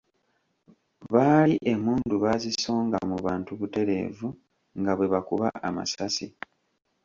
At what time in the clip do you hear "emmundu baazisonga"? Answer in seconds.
1.71-2.97